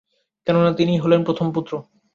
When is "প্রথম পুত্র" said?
1.23-1.73